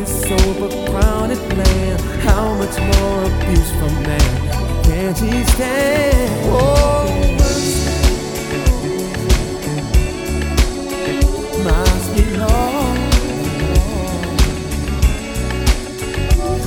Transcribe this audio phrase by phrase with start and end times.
[0.00, 2.00] this overcrowded land?
[2.22, 6.30] How much more abuse from man Can't she stand?
[6.46, 7.06] Oh,
[11.64, 12.98] my sweet Lord.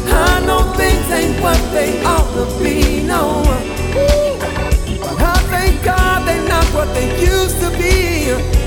[0.06, 3.44] I know things ain't what they ought to be, no.
[5.02, 8.63] But I thank God they're not what they used to be.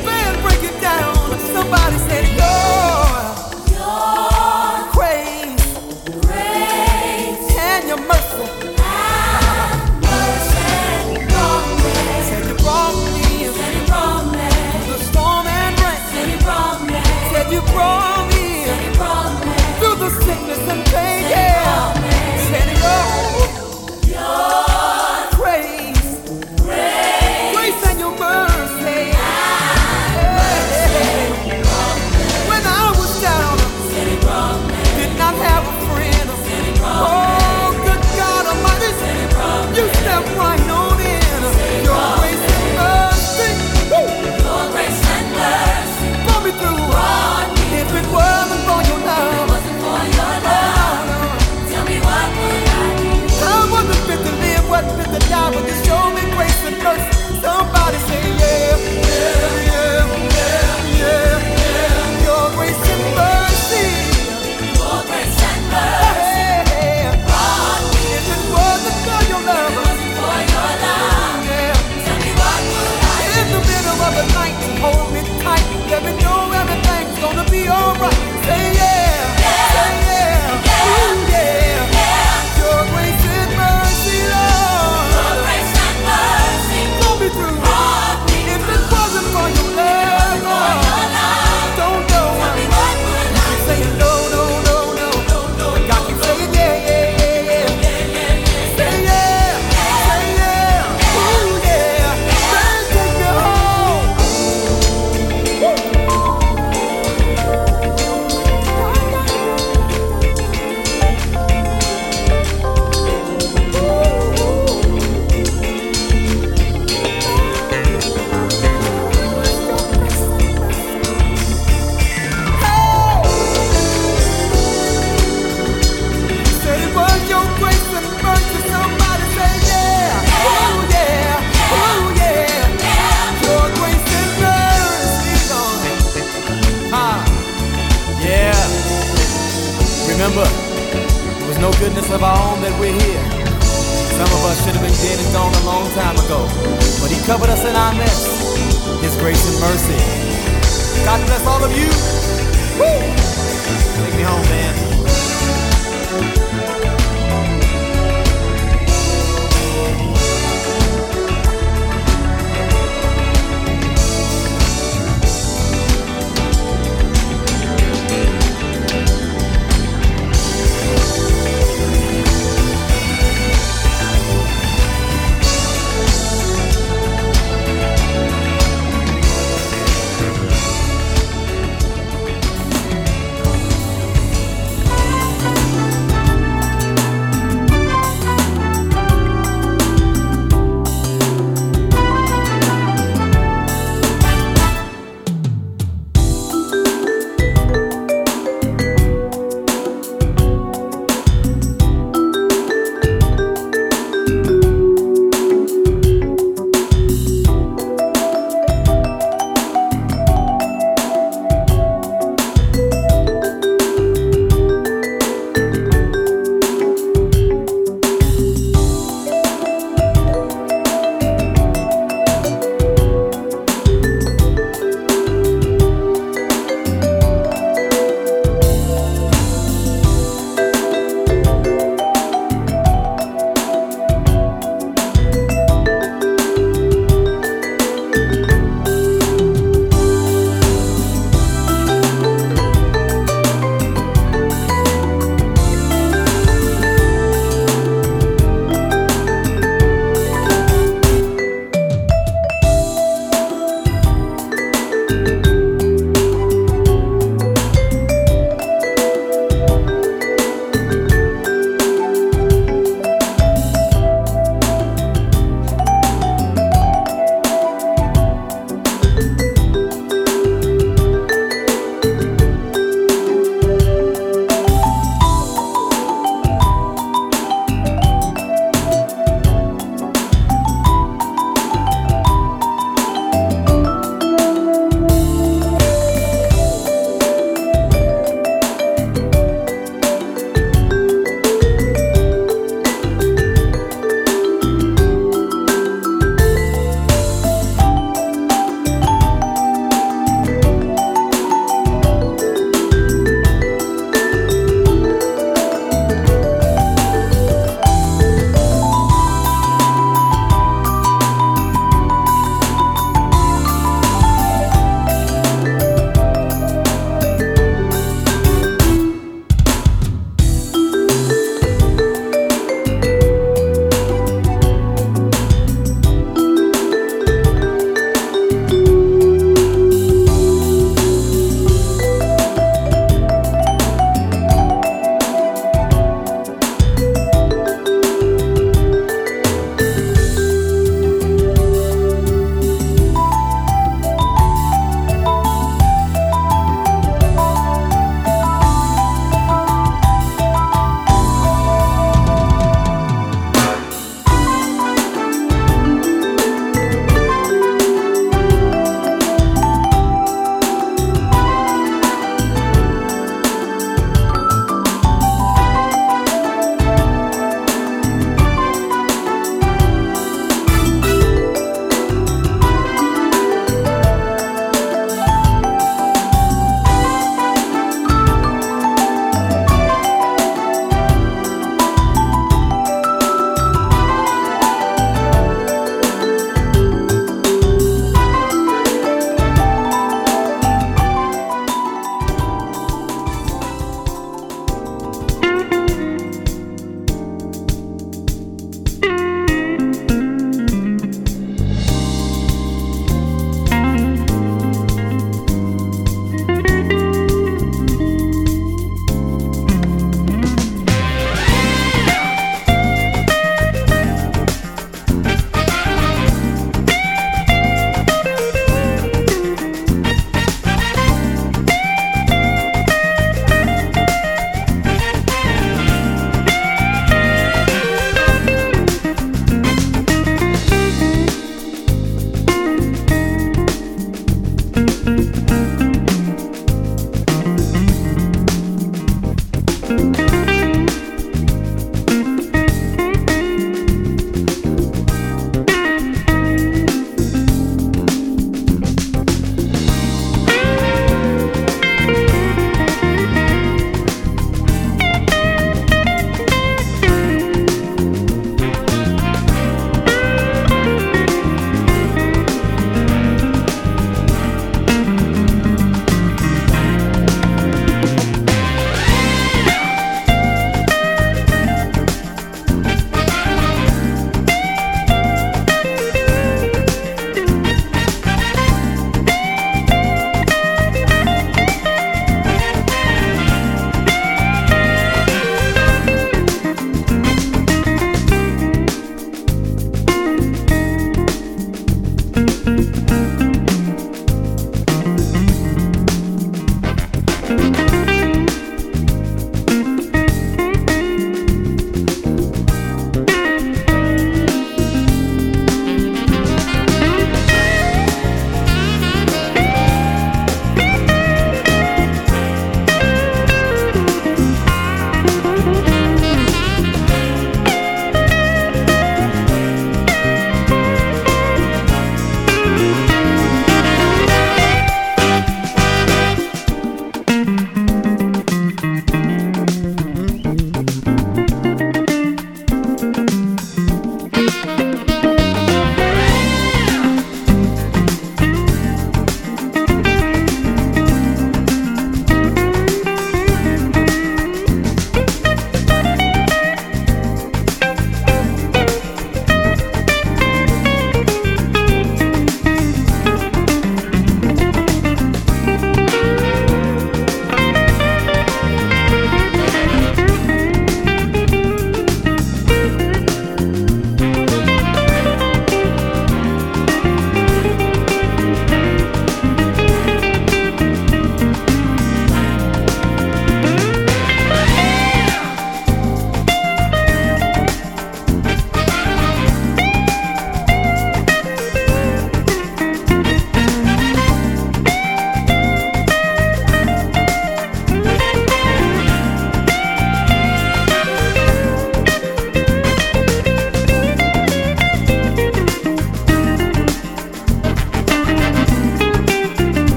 [17.50, 19.52] You brought me, you brought me.
[19.78, 22.15] through the sickness and pain.